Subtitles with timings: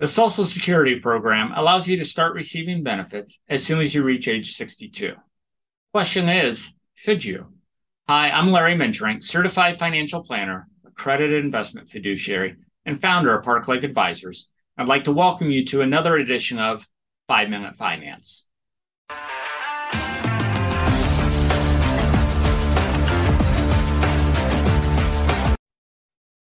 [0.00, 4.28] The Social Security program allows you to start receiving benefits as soon as you reach
[4.28, 5.12] age 62.
[5.92, 7.48] Question is, should you?
[8.08, 12.56] Hi, I'm Larry Mengerink, certified financial planner, accredited investment fiduciary,
[12.86, 14.48] and founder of Park Lake Advisors.
[14.78, 16.88] I'd like to welcome you to another edition of
[17.28, 18.46] 5 Minute Finance.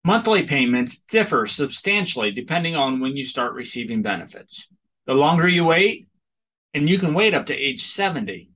[0.07, 4.69] Monthly payments differ substantially depending on when you start receiving benefits.
[5.05, 6.07] The longer you wait,
[6.73, 8.49] and you can wait up to age 70,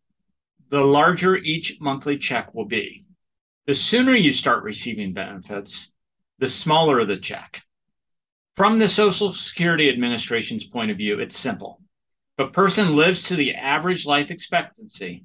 [0.68, 3.04] the larger each monthly check will be.
[3.66, 5.90] The sooner you start receiving benefits,
[6.38, 7.62] the smaller the check.
[8.54, 11.80] From the Social Security Administration's point of view, it's simple.
[12.38, 15.24] If a person lives to the average life expectancy,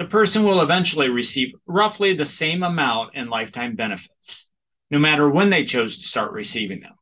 [0.00, 4.48] the person will eventually receive roughly the same amount in lifetime benefits
[4.90, 6.94] no matter when they chose to start receiving them.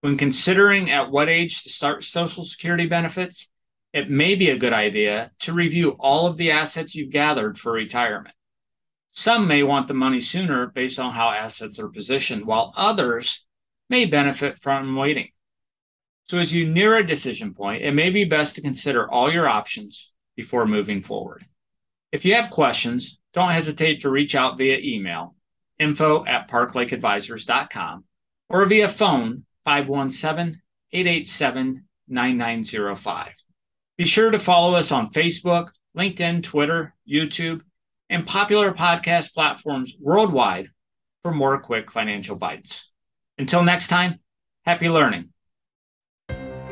[0.00, 3.48] When considering at what age to start Social Security benefits,
[3.92, 7.72] it may be a good idea to review all of the assets you've gathered for
[7.72, 8.34] retirement.
[9.12, 13.44] Some may want the money sooner based on how assets are positioned, while others
[13.88, 15.28] may benefit from waiting.
[16.28, 19.46] So, as you near a decision point, it may be best to consider all your
[19.46, 21.44] options before moving forward.
[22.10, 25.34] If you have questions, don't hesitate to reach out via email
[25.78, 28.04] info at parklakeadvisors.com
[28.48, 30.60] or via phone 517
[30.92, 33.28] 887 9905.
[33.98, 37.60] Be sure to follow us on Facebook, LinkedIn, Twitter, YouTube,
[38.08, 40.68] and popular podcast platforms worldwide
[41.22, 42.90] for more quick financial bites.
[43.38, 44.20] Until next time,
[44.64, 45.31] happy learning.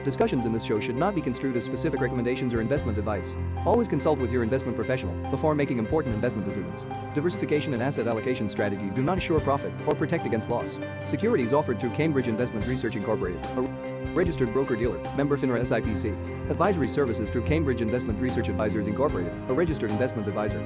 [0.05, 3.34] Discussions in this show should not be construed as specific recommendations or investment advice.
[3.66, 6.87] Always consult with your investment professional before making important investment decisions.
[7.15, 10.78] Diversification and asset allocation strategies do not assure profit or protect against loss.
[11.05, 13.61] Securities offered through Cambridge Investment Research Incorporated, a
[14.15, 16.50] registered broker-dealer, member FINRA SIPC.
[16.50, 20.61] Advisory services through Cambridge Investment Research Advisors Incorporated, a registered investment advisor.